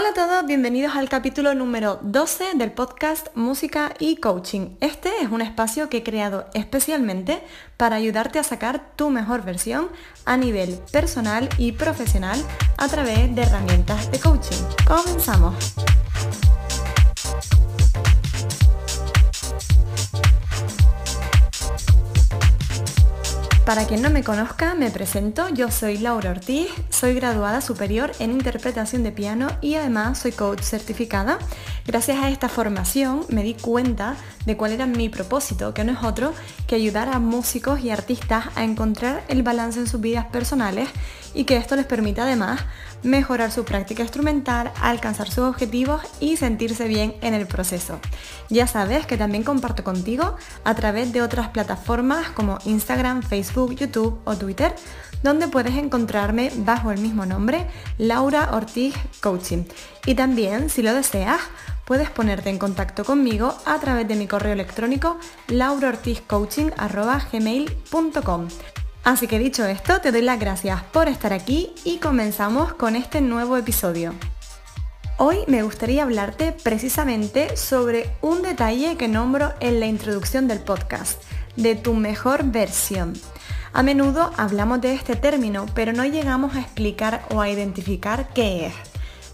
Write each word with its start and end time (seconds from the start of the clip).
Hola 0.00 0.08
a 0.08 0.14
todos, 0.14 0.46
bienvenidos 0.46 0.96
al 0.96 1.10
capítulo 1.10 1.54
número 1.54 1.98
12 2.00 2.54
del 2.54 2.72
podcast 2.72 3.26
Música 3.34 3.92
y 3.98 4.16
Coaching. 4.16 4.76
Este 4.80 5.10
es 5.20 5.30
un 5.30 5.42
espacio 5.42 5.90
que 5.90 5.98
he 5.98 6.02
creado 6.02 6.46
especialmente 6.54 7.42
para 7.76 7.96
ayudarte 7.96 8.38
a 8.38 8.42
sacar 8.42 8.96
tu 8.96 9.10
mejor 9.10 9.44
versión 9.44 9.90
a 10.24 10.38
nivel 10.38 10.78
personal 10.90 11.50
y 11.58 11.72
profesional 11.72 12.42
a 12.78 12.88
través 12.88 13.34
de 13.34 13.42
herramientas 13.42 14.10
de 14.10 14.18
coaching. 14.20 14.64
Comenzamos. 14.88 15.74
Para 23.66 23.86
quien 23.86 24.02
no 24.02 24.10
me 24.10 24.24
conozca, 24.24 24.74
me 24.74 24.90
presento. 24.90 25.48
Yo 25.50 25.70
soy 25.70 25.98
Laura 25.98 26.30
Ortiz, 26.30 26.68
soy 26.88 27.14
graduada 27.14 27.60
superior 27.60 28.10
en 28.18 28.32
interpretación 28.32 29.02
de 29.02 29.12
piano 29.12 29.48
y 29.60 29.74
además 29.74 30.18
soy 30.18 30.32
coach 30.32 30.62
certificada. 30.62 31.38
Gracias 31.86 32.18
a 32.18 32.30
esta 32.30 32.48
formación 32.48 33.26
me 33.28 33.42
di 33.42 33.54
cuenta 33.54 34.16
de 34.46 34.56
cuál 34.56 34.72
era 34.72 34.86
mi 34.86 35.08
propósito, 35.08 35.74
que 35.74 35.84
no 35.84 35.92
es 35.92 36.02
otro 36.02 36.32
que 36.66 36.74
ayudar 36.74 37.10
a 37.10 37.18
músicos 37.18 37.80
y 37.80 37.90
artistas 37.90 38.46
a 38.56 38.64
encontrar 38.64 39.22
el 39.28 39.42
balance 39.42 39.78
en 39.78 39.86
sus 39.86 40.00
vidas 40.00 40.26
personales 40.26 40.88
y 41.34 41.44
que 41.44 41.56
esto 41.56 41.76
les 41.76 41.86
permita 41.86 42.22
además 42.22 42.62
mejorar 43.02 43.50
su 43.50 43.64
práctica 43.64 44.02
instrumental, 44.02 44.72
alcanzar 44.80 45.28
sus 45.28 45.44
objetivos 45.44 46.02
y 46.20 46.36
sentirse 46.36 46.88
bien 46.88 47.14
en 47.20 47.34
el 47.34 47.46
proceso. 47.46 48.00
Ya 48.48 48.66
sabes 48.66 49.06
que 49.06 49.16
también 49.16 49.44
comparto 49.44 49.84
contigo 49.84 50.36
a 50.64 50.74
través 50.74 51.12
de 51.12 51.22
otras 51.22 51.48
plataformas 51.48 52.30
como 52.30 52.58
Instagram, 52.64 53.22
Facebook, 53.22 53.74
YouTube 53.74 54.18
o 54.24 54.36
Twitter, 54.36 54.74
donde 55.22 55.48
puedes 55.48 55.74
encontrarme 55.74 56.50
bajo 56.56 56.90
el 56.90 56.98
mismo 56.98 57.26
nombre, 57.26 57.66
Laura 57.98 58.50
Ortiz 58.52 58.94
Coaching. 59.20 59.64
Y 60.06 60.14
también, 60.14 60.70
si 60.70 60.80
lo 60.82 60.94
deseas, 60.94 61.40
puedes 61.84 62.08
ponerte 62.10 62.48
en 62.50 62.58
contacto 62.58 63.04
conmigo 63.04 63.54
a 63.66 63.78
través 63.80 64.08
de 64.08 64.14
mi 64.14 64.26
correo 64.26 64.52
electrónico 64.52 65.18
lauraortizcoaching.gmail.com. 65.48 68.48
Así 69.02 69.26
que 69.26 69.38
dicho 69.38 69.64
esto, 69.64 70.00
te 70.00 70.12
doy 70.12 70.20
las 70.20 70.38
gracias 70.38 70.82
por 70.82 71.08
estar 71.08 71.32
aquí 71.32 71.72
y 71.84 71.98
comenzamos 71.98 72.74
con 72.74 72.96
este 72.96 73.22
nuevo 73.22 73.56
episodio. 73.56 74.12
Hoy 75.16 75.38
me 75.46 75.62
gustaría 75.62 76.02
hablarte 76.02 76.52
precisamente 76.52 77.56
sobre 77.56 78.10
un 78.20 78.42
detalle 78.42 78.96
que 78.96 79.08
nombro 79.08 79.54
en 79.60 79.80
la 79.80 79.86
introducción 79.86 80.48
del 80.48 80.60
podcast, 80.60 81.22
de 81.56 81.76
tu 81.76 81.94
mejor 81.94 82.44
versión. 82.44 83.14
A 83.72 83.82
menudo 83.82 84.32
hablamos 84.36 84.82
de 84.82 84.92
este 84.92 85.16
término, 85.16 85.66
pero 85.74 85.92
no 85.92 86.04
llegamos 86.04 86.54
a 86.54 86.60
explicar 86.60 87.24
o 87.30 87.40
a 87.40 87.48
identificar 87.48 88.28
qué 88.34 88.66
es. 88.66 88.74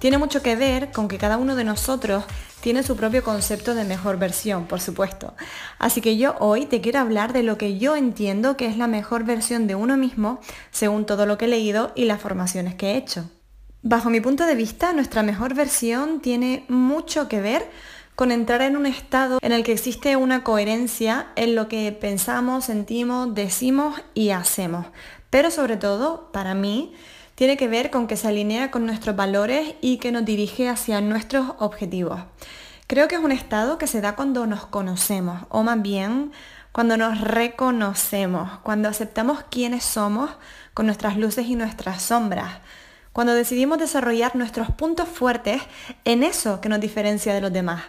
Tiene 0.00 0.18
mucho 0.18 0.42
que 0.42 0.56
ver 0.56 0.90
con 0.90 1.06
que 1.06 1.18
cada 1.18 1.36
uno 1.36 1.54
de 1.54 1.64
nosotros 1.64 2.24
tiene 2.62 2.82
su 2.84 2.96
propio 2.96 3.22
concepto 3.22 3.74
de 3.74 3.84
mejor 3.84 4.18
versión, 4.18 4.66
por 4.66 4.80
supuesto. 4.80 5.34
Así 5.78 6.00
que 6.00 6.16
yo 6.16 6.36
hoy 6.38 6.64
te 6.64 6.80
quiero 6.80 7.00
hablar 7.00 7.32
de 7.32 7.42
lo 7.42 7.58
que 7.58 7.76
yo 7.76 7.96
entiendo 7.96 8.56
que 8.56 8.66
es 8.66 8.78
la 8.78 8.86
mejor 8.86 9.24
versión 9.24 9.66
de 9.66 9.74
uno 9.74 9.96
mismo, 9.96 10.40
según 10.70 11.04
todo 11.04 11.26
lo 11.26 11.36
que 11.36 11.44
he 11.44 11.48
leído 11.48 11.92
y 11.96 12.04
las 12.04 12.20
formaciones 12.22 12.76
que 12.76 12.92
he 12.92 12.96
hecho. 12.96 13.28
Bajo 13.82 14.10
mi 14.10 14.20
punto 14.20 14.46
de 14.46 14.54
vista, 14.54 14.92
nuestra 14.92 15.24
mejor 15.24 15.54
versión 15.54 16.20
tiene 16.20 16.64
mucho 16.68 17.28
que 17.28 17.40
ver 17.40 17.68
con 18.14 18.30
entrar 18.30 18.62
en 18.62 18.76
un 18.76 18.86
estado 18.86 19.40
en 19.42 19.50
el 19.50 19.64
que 19.64 19.72
existe 19.72 20.14
una 20.14 20.44
coherencia 20.44 21.32
en 21.34 21.56
lo 21.56 21.66
que 21.66 21.90
pensamos, 21.90 22.66
sentimos, 22.66 23.34
decimos 23.34 24.00
y 24.14 24.30
hacemos. 24.30 24.86
Pero 25.30 25.50
sobre 25.50 25.76
todo, 25.76 26.30
para 26.30 26.54
mí, 26.54 26.94
tiene 27.34 27.56
que 27.56 27.68
ver 27.68 27.90
con 27.90 28.06
que 28.06 28.16
se 28.16 28.28
alinea 28.28 28.70
con 28.70 28.86
nuestros 28.86 29.16
valores 29.16 29.74
y 29.80 29.98
que 29.98 30.12
nos 30.12 30.24
dirige 30.24 30.68
hacia 30.68 31.00
nuestros 31.00 31.54
objetivos. 31.58 32.20
Creo 32.86 33.08
que 33.08 33.14
es 33.14 33.22
un 33.22 33.32
estado 33.32 33.78
que 33.78 33.86
se 33.86 34.00
da 34.00 34.16
cuando 34.16 34.46
nos 34.46 34.66
conocemos, 34.66 35.42
o 35.48 35.62
más 35.62 35.80
bien 35.80 36.32
cuando 36.72 36.96
nos 36.96 37.20
reconocemos, 37.20 38.58
cuando 38.62 38.88
aceptamos 38.88 39.44
quiénes 39.50 39.84
somos 39.84 40.30
con 40.74 40.86
nuestras 40.86 41.16
luces 41.16 41.46
y 41.46 41.54
nuestras 41.54 42.02
sombras, 42.02 42.60
cuando 43.12 43.34
decidimos 43.34 43.78
desarrollar 43.78 44.36
nuestros 44.36 44.70
puntos 44.70 45.08
fuertes 45.08 45.62
en 46.04 46.22
eso 46.22 46.60
que 46.60 46.68
nos 46.68 46.80
diferencia 46.80 47.34
de 47.34 47.42
los 47.42 47.52
demás, 47.52 47.82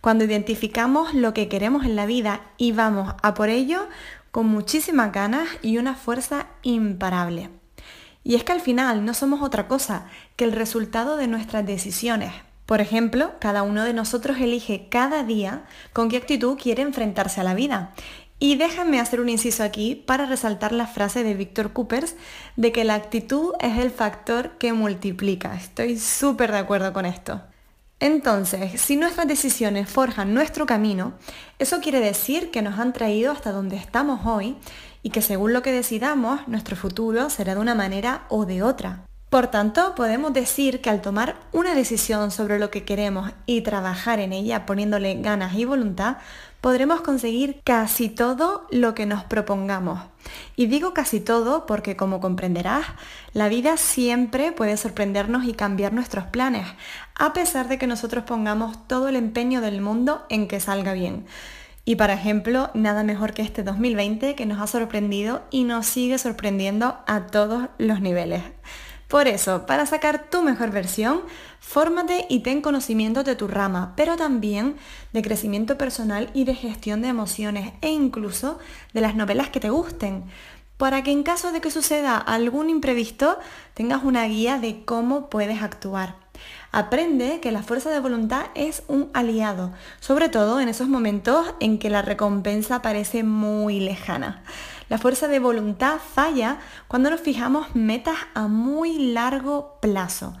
cuando 0.00 0.24
identificamos 0.24 1.14
lo 1.14 1.32
que 1.32 1.48
queremos 1.48 1.84
en 1.84 1.96
la 1.96 2.06
vida 2.06 2.42
y 2.58 2.72
vamos 2.72 3.14
a 3.22 3.34
por 3.34 3.48
ello 3.48 3.88
con 4.30 4.46
muchísimas 4.46 5.12
ganas 5.12 5.48
y 5.62 5.78
una 5.78 5.94
fuerza 5.94 6.46
imparable. 6.62 7.50
Y 8.26 8.34
es 8.34 8.42
que 8.42 8.50
al 8.50 8.60
final 8.60 9.04
no 9.04 9.14
somos 9.14 9.40
otra 9.40 9.68
cosa 9.68 10.06
que 10.34 10.42
el 10.42 10.50
resultado 10.50 11.16
de 11.16 11.28
nuestras 11.28 11.64
decisiones. 11.64 12.32
Por 12.66 12.80
ejemplo, 12.80 13.34
cada 13.38 13.62
uno 13.62 13.84
de 13.84 13.92
nosotros 13.92 14.38
elige 14.40 14.88
cada 14.88 15.22
día 15.22 15.64
con 15.92 16.08
qué 16.08 16.16
actitud 16.16 16.58
quiere 16.60 16.82
enfrentarse 16.82 17.40
a 17.40 17.44
la 17.44 17.54
vida. 17.54 17.94
Y 18.40 18.56
déjenme 18.56 18.98
hacer 18.98 19.20
un 19.20 19.28
inciso 19.28 19.62
aquí 19.62 19.94
para 19.94 20.26
resaltar 20.26 20.72
la 20.72 20.88
frase 20.88 21.22
de 21.22 21.34
Víctor 21.34 21.72
Coopers 21.72 22.16
de 22.56 22.72
que 22.72 22.82
la 22.82 22.96
actitud 22.96 23.52
es 23.60 23.78
el 23.78 23.92
factor 23.92 24.58
que 24.58 24.72
multiplica. 24.72 25.54
Estoy 25.54 25.96
súper 25.96 26.50
de 26.50 26.58
acuerdo 26.58 26.92
con 26.92 27.06
esto. 27.06 27.42
Entonces, 28.00 28.80
si 28.80 28.96
nuestras 28.96 29.28
decisiones 29.28 29.88
forjan 29.88 30.34
nuestro 30.34 30.66
camino, 30.66 31.14
eso 31.60 31.80
quiere 31.80 32.00
decir 32.00 32.50
que 32.50 32.60
nos 32.60 32.80
han 32.80 32.92
traído 32.92 33.30
hasta 33.30 33.52
donde 33.52 33.76
estamos 33.76 34.26
hoy 34.26 34.56
y 35.06 35.10
que 35.10 35.22
según 35.22 35.52
lo 35.52 35.62
que 35.62 35.70
decidamos, 35.70 36.40
nuestro 36.48 36.74
futuro 36.74 37.30
será 37.30 37.54
de 37.54 37.60
una 37.60 37.76
manera 37.76 38.24
o 38.28 38.44
de 38.44 38.64
otra. 38.64 39.04
Por 39.30 39.46
tanto, 39.46 39.94
podemos 39.94 40.32
decir 40.32 40.80
que 40.80 40.90
al 40.90 41.00
tomar 41.00 41.36
una 41.52 41.76
decisión 41.76 42.32
sobre 42.32 42.58
lo 42.58 42.70
que 42.70 42.82
queremos 42.82 43.30
y 43.46 43.60
trabajar 43.60 44.18
en 44.18 44.32
ella 44.32 44.66
poniéndole 44.66 45.14
ganas 45.22 45.54
y 45.54 45.64
voluntad, 45.64 46.16
podremos 46.60 47.02
conseguir 47.02 47.60
casi 47.62 48.08
todo 48.08 48.66
lo 48.72 48.96
que 48.96 49.06
nos 49.06 49.22
propongamos. 49.22 50.00
Y 50.56 50.66
digo 50.66 50.92
casi 50.92 51.20
todo 51.20 51.66
porque, 51.66 51.94
como 51.94 52.18
comprenderás, 52.18 52.86
la 53.32 53.48
vida 53.48 53.76
siempre 53.76 54.50
puede 54.50 54.76
sorprendernos 54.76 55.44
y 55.44 55.52
cambiar 55.52 55.92
nuestros 55.92 56.24
planes, 56.24 56.66
a 57.14 57.32
pesar 57.32 57.68
de 57.68 57.78
que 57.78 57.86
nosotros 57.86 58.24
pongamos 58.24 58.88
todo 58.88 59.06
el 59.06 59.14
empeño 59.14 59.60
del 59.60 59.80
mundo 59.80 60.26
en 60.30 60.48
que 60.48 60.58
salga 60.58 60.94
bien. 60.94 61.26
Y 61.88 61.94
para 61.94 62.14
ejemplo, 62.14 62.68
nada 62.74 63.04
mejor 63.04 63.32
que 63.32 63.42
este 63.42 63.62
2020 63.62 64.34
que 64.34 64.44
nos 64.44 64.60
ha 64.60 64.66
sorprendido 64.66 65.42
y 65.52 65.62
nos 65.62 65.86
sigue 65.86 66.18
sorprendiendo 66.18 66.98
a 67.06 67.26
todos 67.28 67.68
los 67.78 68.00
niveles. 68.00 68.42
Por 69.06 69.28
eso, 69.28 69.66
para 69.66 69.86
sacar 69.86 70.28
tu 70.28 70.42
mejor 70.42 70.72
versión, 70.72 71.20
fórmate 71.60 72.26
y 72.28 72.40
ten 72.40 72.60
conocimiento 72.60 73.22
de 73.22 73.36
tu 73.36 73.46
rama, 73.46 73.92
pero 73.96 74.16
también 74.16 74.74
de 75.12 75.22
crecimiento 75.22 75.78
personal 75.78 76.28
y 76.34 76.42
de 76.42 76.56
gestión 76.56 77.02
de 77.02 77.08
emociones 77.08 77.72
e 77.82 77.90
incluso 77.90 78.58
de 78.92 79.00
las 79.02 79.14
novelas 79.14 79.50
que 79.50 79.60
te 79.60 79.70
gusten, 79.70 80.24
para 80.78 81.04
que 81.04 81.12
en 81.12 81.22
caso 81.22 81.52
de 81.52 81.60
que 81.60 81.70
suceda 81.70 82.18
algún 82.18 82.68
imprevisto 82.68 83.38
tengas 83.74 84.02
una 84.02 84.26
guía 84.26 84.58
de 84.58 84.84
cómo 84.84 85.30
puedes 85.30 85.62
actuar. 85.62 86.25
Aprende 86.72 87.40
que 87.40 87.52
la 87.52 87.62
fuerza 87.62 87.90
de 87.90 88.00
voluntad 88.00 88.46
es 88.54 88.82
un 88.88 89.10
aliado, 89.14 89.72
sobre 90.00 90.28
todo 90.28 90.60
en 90.60 90.68
esos 90.68 90.88
momentos 90.88 91.54
en 91.60 91.78
que 91.78 91.90
la 91.90 92.02
recompensa 92.02 92.82
parece 92.82 93.22
muy 93.22 93.80
lejana. 93.80 94.42
La 94.88 94.98
fuerza 94.98 95.26
de 95.26 95.38
voluntad 95.38 95.98
falla 95.98 96.58
cuando 96.86 97.10
nos 97.10 97.20
fijamos 97.20 97.74
metas 97.74 98.16
a 98.34 98.46
muy 98.46 99.12
largo 99.12 99.78
plazo. 99.80 100.34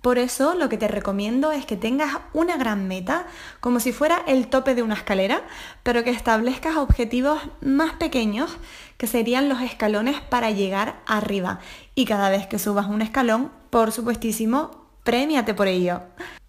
Por 0.00 0.18
eso 0.18 0.54
lo 0.54 0.70
que 0.70 0.78
te 0.78 0.88
recomiendo 0.88 1.52
es 1.52 1.66
que 1.66 1.76
tengas 1.76 2.16
una 2.32 2.56
gran 2.56 2.88
meta, 2.88 3.26
como 3.60 3.80
si 3.80 3.92
fuera 3.92 4.22
el 4.26 4.48
tope 4.48 4.74
de 4.74 4.82
una 4.82 4.94
escalera, 4.94 5.42
pero 5.82 6.04
que 6.04 6.10
establezcas 6.10 6.76
objetivos 6.76 7.38
más 7.60 7.92
pequeños, 7.92 8.56
que 8.96 9.06
serían 9.06 9.50
los 9.50 9.60
escalones 9.60 10.18
para 10.22 10.50
llegar 10.50 11.02
arriba. 11.06 11.60
Y 11.94 12.06
cada 12.06 12.30
vez 12.30 12.46
que 12.46 12.58
subas 12.58 12.86
un 12.86 13.02
escalón, 13.02 13.52
por 13.68 13.92
supuestísimo, 13.92 14.79
Premiate 15.04 15.54
por 15.54 15.68
ello. 15.68 16.02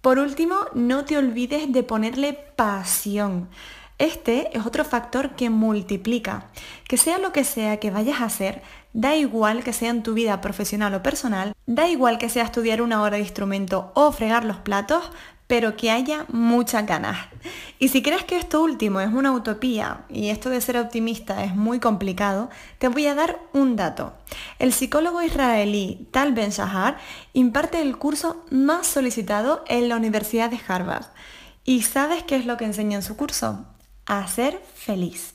Por 0.00 0.18
último, 0.18 0.56
no 0.74 1.04
te 1.04 1.16
olvides 1.16 1.72
de 1.72 1.82
ponerle 1.82 2.34
pasión. 2.34 3.48
Este 3.98 4.56
es 4.56 4.66
otro 4.66 4.84
factor 4.84 5.34
que 5.34 5.50
multiplica. 5.50 6.50
Que 6.86 6.96
sea 6.96 7.18
lo 7.18 7.32
que 7.32 7.44
sea 7.44 7.78
que 7.78 7.90
vayas 7.90 8.20
a 8.20 8.26
hacer, 8.26 8.62
da 8.94 9.16
igual 9.16 9.62
que 9.64 9.74
sea 9.74 9.90
en 9.90 10.02
tu 10.02 10.14
vida 10.14 10.40
profesional 10.40 10.94
o 10.94 11.02
personal, 11.02 11.52
da 11.66 11.88
igual 11.88 12.16
que 12.16 12.30
sea 12.30 12.44
estudiar 12.44 12.80
una 12.80 13.02
hora 13.02 13.16
de 13.16 13.22
instrumento 13.22 13.92
o 13.94 14.12
fregar 14.12 14.44
los 14.44 14.56
platos, 14.58 15.10
pero 15.46 15.76
que 15.76 15.90
haya 15.90 16.24
muchas 16.28 16.86
ganas. 16.86 17.18
Y 17.78 17.88
si 17.88 18.02
crees 18.02 18.24
que 18.24 18.38
esto 18.38 18.62
último 18.62 19.00
es 19.00 19.12
una 19.12 19.32
utopía 19.32 20.04
y 20.08 20.28
esto 20.28 20.48
de 20.48 20.60
ser 20.60 20.78
optimista 20.78 21.44
es 21.44 21.54
muy 21.54 21.80
complicado, 21.80 22.48
te 22.78 22.88
voy 22.88 23.06
a 23.06 23.14
dar 23.14 23.40
un 23.52 23.76
dato. 23.76 24.14
El 24.58 24.72
psicólogo 24.72 25.20
israelí 25.20 26.08
Tal 26.12 26.32
Ben 26.32 26.50
Shahar 26.50 26.96
imparte 27.34 27.82
el 27.82 27.98
curso 27.98 28.44
más 28.50 28.86
solicitado 28.86 29.64
en 29.68 29.88
la 29.88 29.96
Universidad 29.96 30.50
de 30.50 30.60
Harvard. 30.66 31.06
¿Y 31.64 31.82
sabes 31.82 32.22
qué 32.22 32.36
es 32.36 32.46
lo 32.46 32.56
que 32.56 32.64
enseña 32.64 32.96
en 32.96 33.02
su 33.02 33.16
curso? 33.16 33.66
A 34.06 34.26
ser 34.28 34.62
feliz. 34.74 35.34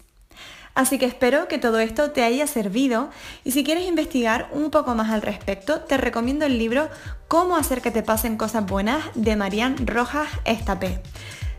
Así 0.79 0.97
que 0.97 1.05
espero 1.05 1.49
que 1.49 1.57
todo 1.57 1.81
esto 1.81 2.11
te 2.11 2.23
haya 2.23 2.47
servido 2.47 3.09
y 3.43 3.51
si 3.51 3.65
quieres 3.65 3.85
investigar 3.85 4.47
un 4.53 4.71
poco 4.71 4.95
más 4.95 5.11
al 5.11 5.21
respecto, 5.21 5.81
te 5.81 5.97
recomiendo 5.97 6.45
el 6.45 6.57
libro 6.57 6.87
Cómo 7.27 7.57
hacer 7.57 7.81
que 7.81 7.91
te 7.91 8.01
pasen 8.01 8.37
cosas 8.37 8.65
buenas 8.65 9.03
de 9.13 9.35
Marian 9.35 9.75
Rojas 9.85 10.29
Estapé. 10.45 11.01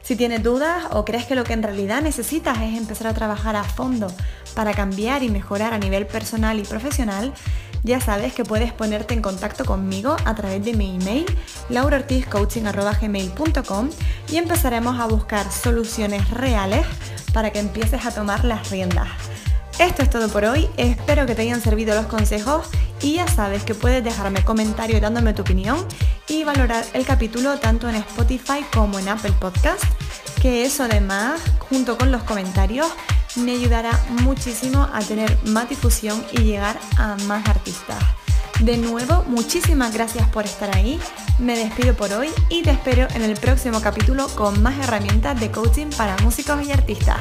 Si 0.01 0.17
tienes 0.17 0.43
dudas 0.43 0.87
o 0.93 1.05
crees 1.05 1.27
que 1.27 1.35
lo 1.35 1.45
que 1.45 1.53
en 1.53 1.63
realidad 1.63 2.01
necesitas 2.01 2.63
es 2.63 2.79
empezar 2.79 3.09
a 3.09 3.13
trabajar 3.13 3.57
a 3.57 3.65
fondo 3.65 4.07
para 4.55 4.73
cambiar 4.73 5.23
y 5.23 5.29
mejorar 5.29 5.75
a 5.75 5.79
nivel 5.79 6.07
personal 6.07 6.59
y 6.59 6.63
profesional, 6.63 7.35
ya 7.83 8.01
sabes 8.01 8.33
que 8.33 8.45
puedes 8.45 8.73
ponerte 8.73 9.15
en 9.15 9.23
contacto 9.23 9.65
conmigo 9.65 10.17
a 10.25 10.35
través 10.35 10.65
de 10.65 10.75
mi 10.75 10.97
email 10.97 11.25
lauraortizcoaching.com 11.69 13.91
y 14.29 14.37
empezaremos 14.37 15.01
a 15.01 15.07
buscar 15.07 15.51
soluciones 15.51 16.31
reales 16.31 16.87
para 17.33 17.51
que 17.51 17.61
empieces 17.61 18.05
a 18.05 18.13
tomar 18.13 18.45
las 18.45 18.71
riendas. 18.71 19.09
Esto 19.79 20.03
es 20.03 20.11
todo 20.11 20.29
por 20.29 20.45
hoy, 20.45 20.69
espero 20.77 21.25
que 21.25 21.35
te 21.35 21.41
hayan 21.43 21.63
servido 21.63 21.95
los 21.95 22.07
consejos 22.07 22.67
y 23.01 23.15
ya 23.15 23.27
sabes 23.27 23.65
que 23.65 23.75
puedes 23.75 24.05
dejarme 24.05 24.45
comentarios 24.45 25.01
dándome 25.01 25.33
tu 25.33 25.41
opinión 25.41 25.79
y 26.29 26.45
valorar 26.45 26.85
el 26.93 27.07
capítulo 27.07 27.59
tanto 27.59 27.89
en 27.89 27.95
Spotify 27.97 28.63
como 28.75 28.99
en 28.99 29.09
Apple 29.09 29.33
Podcast, 29.41 29.83
que 30.43 30.67
eso 30.67 30.85
además, 30.85 31.41
junto 31.71 31.97
con 31.97 32.13
los 32.13 32.23
comentarios, 32.25 32.89
me 33.37 33.53
ayudará 33.53 33.99
muchísimo 34.23 34.89
a 34.93 35.01
tener 35.01 35.39
más 35.45 35.69
difusión 35.69 36.25
y 36.33 36.43
llegar 36.43 36.79
a 36.97 37.17
más 37.27 37.49
artistas. 37.49 38.03
De 38.61 38.77
nuevo, 38.77 39.25
muchísimas 39.27 39.95
gracias 39.95 40.29
por 40.29 40.45
estar 40.45 40.77
ahí. 40.77 41.01
Me 41.39 41.57
despido 41.57 41.95
por 41.95 42.13
hoy 42.13 42.29
y 42.51 42.63
te 42.63 42.71
espero 42.71 43.09
en 43.15 43.23
el 43.23 43.35
próximo 43.39 43.81
capítulo 43.81 44.29
con 44.29 44.61
más 44.63 44.79
herramientas 44.79 45.41
de 45.41 45.51
coaching 45.51 45.87
para 45.97 46.19
músicos 46.19 46.67
y 46.67 46.73
artistas. 46.73 47.21